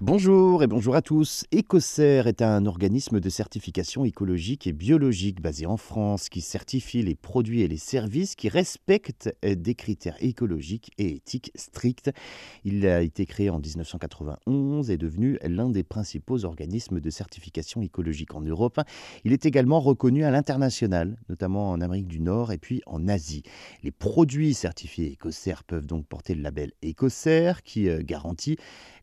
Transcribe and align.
Bonjour 0.00 0.62
et 0.62 0.68
bonjour 0.68 0.94
à 0.94 1.02
tous. 1.02 1.44
Ecocer 1.52 2.22
est 2.28 2.40
un 2.40 2.66
organisme 2.66 3.18
de 3.18 3.28
certification 3.28 4.04
écologique 4.04 4.68
et 4.68 4.72
biologique 4.72 5.40
basé 5.40 5.66
en 5.66 5.76
France 5.76 6.28
qui 6.28 6.40
certifie 6.40 7.02
les 7.02 7.16
produits 7.16 7.62
et 7.62 7.68
les 7.68 7.78
services 7.78 8.36
qui 8.36 8.48
respectent 8.48 9.34
des 9.42 9.74
critères 9.74 10.14
écologiques 10.20 10.92
et 10.98 11.16
éthiques 11.16 11.50
stricts. 11.56 12.12
Il 12.62 12.86
a 12.86 13.02
été 13.02 13.26
créé 13.26 13.50
en 13.50 13.58
1991 13.58 14.88
et 14.88 14.92
est 14.92 14.98
devenu 14.98 15.36
l'un 15.42 15.68
des 15.68 15.82
principaux 15.82 16.44
organismes 16.44 17.00
de 17.00 17.10
certification 17.10 17.82
écologique 17.82 18.36
en 18.36 18.40
Europe. 18.40 18.80
Il 19.24 19.32
est 19.32 19.46
également 19.46 19.80
reconnu 19.80 20.22
à 20.22 20.30
l'international, 20.30 21.18
notamment 21.28 21.72
en 21.72 21.80
Amérique 21.80 22.06
du 22.06 22.20
Nord 22.20 22.52
et 22.52 22.58
puis 22.58 22.82
en 22.86 23.08
Asie. 23.08 23.42
Les 23.82 23.90
produits 23.90 24.54
certifiés 24.54 25.18
Ecocer 25.20 25.56
peuvent 25.66 25.86
donc 25.86 26.06
porter 26.06 26.36
le 26.36 26.42
label 26.42 26.70
Ecocer 26.84 27.54
qui 27.64 27.88
euh, 27.88 28.00
garantit 28.04 28.58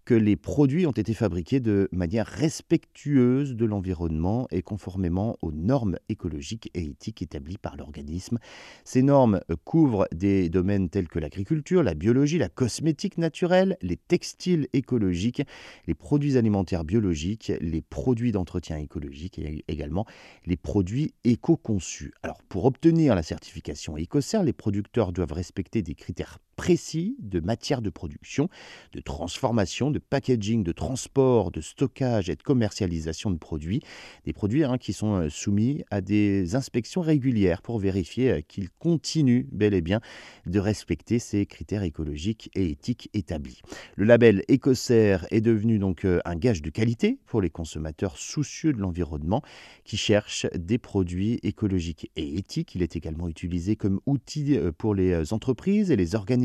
que 0.06 0.14
les 0.14 0.36
produits 0.36 0.86
ont 0.86 0.92
été 0.92 1.14
fabriqués 1.14 1.60
de 1.60 1.90
manière 1.92 2.28
respectueuse 2.28 3.56
de 3.56 3.66
l'environnement 3.66 4.48
et 4.52 4.62
conformément 4.62 5.36
aux 5.42 5.52
normes 5.52 5.98
écologiques 6.10 6.70
et 6.76 6.84
éthiques 6.84 7.24
établies 7.24 7.58
par 7.58 7.76
l'organisme. 7.76 8.38
Ces 8.84 9.02
normes 9.02 9.42
couvrent 9.64 10.08
des 10.14 10.48
domaines 10.50 10.90
tels 10.90 11.08
que 11.08 11.20
l'agriculture, 11.20 11.82
la 11.82 11.96
biologie, 11.96 12.38
la 12.38 12.50
cosmétique 12.50 13.18
naturelle, 13.18 13.78
les 13.82 13.98
textiles 13.98 14.68
écologiques, 14.74 15.42
les 15.88 15.96
produits 15.96 16.38
alimentaires 16.38 16.84
biologiques, 16.84 17.52
les 17.60 17.82
produits 17.82 18.32
d'entretien 18.32 18.78
écologique 18.78 19.40
et 19.40 19.66
également 19.68 20.06
les 20.46 20.58
produits 20.58 21.14
éco-conçus. 21.24 22.14
Alors 22.22 22.42
pour 22.44 22.66
obtenir 22.66 23.16
la 23.16 23.24
certification 23.24 23.98
Ecocer, 23.98 24.44
les 24.44 24.54
producteurs 24.54 25.12
doivent 25.12 25.34
respecter 25.34 25.82
des 25.82 25.96
critères 25.96 26.40
précis 26.56 27.16
de 27.20 27.40
matière 27.40 27.82
de 27.82 27.90
production, 27.90 28.50
de 28.94 29.02
transformation, 29.02 29.92
de 29.92 30.00
packaging, 30.00 30.64
de 30.64 30.72
transport, 30.72 31.52
de 31.52 31.62
stockage 31.62 32.30
et 32.30 32.36
de 32.36 32.44
commercialisation 32.44 33.32
de 33.32 33.38
produits. 33.38 33.82
Des 34.26 34.34
produits 34.34 34.64
hein, 34.64 34.78
qui 34.78 34.94
sont 34.94 35.16
euh, 35.16 35.30
soumis 35.30 35.84
à 35.92 36.02
des 36.02 36.56
inspections 36.56 37.02
régulières 37.02 37.62
pour 37.62 37.80
vérifier 37.80 38.32
euh, 38.32 38.42
qu'ils 38.42 38.70
continuent 38.70 39.48
bel 39.52 39.74
et 39.74 39.82
bien 39.82 40.00
de 40.46 40.60
respecter 40.60 41.20
ces 41.20 41.46
critères 41.46 41.84
écologiques 41.84 42.50
et 42.56 42.70
éthiques 42.70 43.10
établis. 43.14 43.62
Le 43.96 44.06
label 44.06 44.44
Ecocer 44.50 45.18
est 45.32 45.42
devenu 45.42 45.80
donc 45.80 46.06
euh, 46.06 46.20
un 46.26 46.36
gage 46.36 46.62
de 46.62 46.70
qualité 46.70 47.20
pour 47.26 47.42
les 47.42 47.50
consommateurs 47.50 48.18
soucieux 48.18 48.74
de 48.74 48.80
l'environnement 48.80 49.42
qui 49.84 49.98
cherchent 49.98 50.48
des 50.56 50.78
produits 50.78 51.40
écologiques 51.44 52.12
et 52.16 52.38
éthiques. 52.38 52.76
Il 52.76 52.82
est 52.82 52.96
également 52.96 53.28
utilisé 53.28 53.76
comme 53.76 54.00
outil 54.06 54.58
pour 54.78 54.96
les 54.96 55.34
entreprises 55.34 55.92
et 55.92 55.96
les 55.96 56.16
organisations 56.16 56.45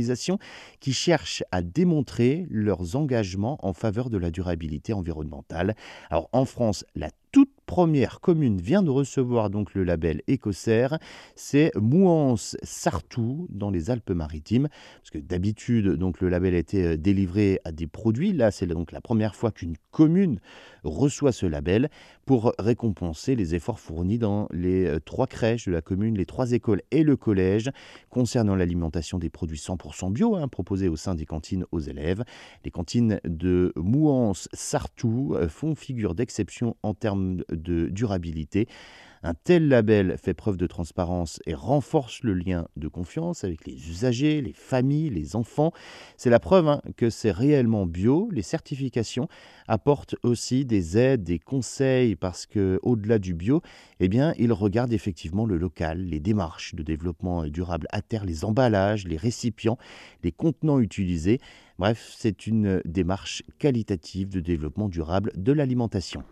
qui 0.80 0.92
cherchent 0.92 1.44
à 1.50 1.62
démontrer 1.62 2.46
leurs 2.50 2.96
engagements 2.96 3.58
en 3.64 3.72
faveur 3.72 4.10
de 4.10 4.18
la 4.18 4.30
durabilité 4.30 4.92
environnementale. 4.92 5.74
Alors 6.10 6.28
en 6.32 6.44
France, 6.44 6.84
la 6.94 7.10
première 7.70 8.18
commune 8.18 8.60
vient 8.60 8.82
de 8.82 8.90
recevoir 8.90 9.48
donc 9.48 9.74
le 9.74 9.84
label 9.84 10.22
Écocer, 10.26 10.88
c'est 11.36 11.70
Mouance-Sartou 11.76 13.46
dans 13.48 13.70
les 13.70 13.90
Alpes-Maritimes. 13.90 14.66
Parce 14.96 15.10
que 15.10 15.18
d'habitude, 15.18 15.86
donc 15.90 16.20
le 16.20 16.28
label 16.28 16.54
était 16.54 16.82
euh, 16.82 16.96
délivré 16.96 17.60
à 17.64 17.70
des 17.70 17.86
produits. 17.86 18.32
Là, 18.32 18.50
c'est 18.50 18.66
donc 18.66 18.90
la 18.90 19.00
première 19.00 19.36
fois 19.36 19.52
qu'une 19.52 19.76
commune 19.92 20.40
reçoit 20.82 21.30
ce 21.30 21.46
label 21.46 21.90
pour 22.26 22.54
récompenser 22.58 23.36
les 23.36 23.54
efforts 23.54 23.78
fournis 23.78 24.18
dans 24.18 24.48
les 24.52 24.86
euh, 24.86 24.98
trois 24.98 25.28
crèches 25.28 25.66
de 25.66 25.72
la 25.72 25.80
commune, 25.80 26.16
les 26.18 26.26
trois 26.26 26.50
écoles 26.50 26.82
et 26.90 27.04
le 27.04 27.16
collège 27.16 27.70
concernant 28.08 28.56
l'alimentation 28.56 29.18
des 29.18 29.30
produits 29.30 29.58
100% 29.58 30.12
bio 30.12 30.34
hein, 30.34 30.48
proposés 30.48 30.88
au 30.88 30.96
sein 30.96 31.14
des 31.14 31.26
cantines 31.26 31.64
aux 31.70 31.80
élèves. 31.80 32.24
Les 32.64 32.72
cantines 32.72 33.20
de 33.22 33.72
Mouance-Sartou 33.76 35.36
euh, 35.36 35.48
font 35.48 35.76
figure 35.76 36.16
d'exception 36.16 36.76
en 36.82 36.94
termes 36.94 37.44
de 37.60 37.86
durabilité. 37.86 38.66
Un 39.22 39.34
tel 39.34 39.68
label 39.68 40.16
fait 40.16 40.32
preuve 40.32 40.56
de 40.56 40.66
transparence 40.66 41.40
et 41.44 41.52
renforce 41.52 42.22
le 42.22 42.32
lien 42.32 42.66
de 42.76 42.88
confiance 42.88 43.44
avec 43.44 43.66
les 43.66 43.90
usagers, 43.90 44.40
les 44.40 44.54
familles, 44.54 45.10
les 45.10 45.36
enfants. 45.36 45.72
C'est 46.16 46.30
la 46.30 46.40
preuve 46.40 46.68
hein, 46.68 46.80
que 46.96 47.10
c'est 47.10 47.30
réellement 47.30 47.84
bio. 47.84 48.30
Les 48.32 48.40
certifications 48.40 49.28
apportent 49.68 50.16
aussi 50.22 50.64
des 50.64 50.96
aides, 50.96 51.22
des 51.22 51.38
conseils 51.38 52.16
parce 52.16 52.46
que 52.46 52.80
au-delà 52.82 53.18
du 53.18 53.34
bio, 53.34 53.60
eh 54.00 54.08
bien, 54.08 54.32
ils 54.38 54.54
regardent 54.54 54.94
effectivement 54.94 55.44
le 55.44 55.58
local, 55.58 55.98
les 55.98 56.20
démarches 56.20 56.74
de 56.74 56.82
développement 56.82 57.44
durable 57.46 57.88
à 57.90 58.00
terre, 58.00 58.24
les 58.24 58.46
emballages, 58.46 59.06
les 59.06 59.18
récipients, 59.18 59.76
les 60.24 60.32
contenants 60.32 60.80
utilisés. 60.80 61.40
Bref, 61.78 62.14
c'est 62.16 62.46
une 62.46 62.80
démarche 62.86 63.42
qualitative 63.58 64.30
de 64.30 64.40
développement 64.40 64.88
durable 64.88 65.30
de 65.36 65.52
l'alimentation. 65.52 66.24